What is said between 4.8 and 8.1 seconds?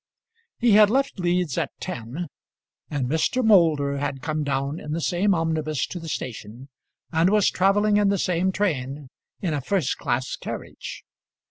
the same omnibus to the station, and was travelling in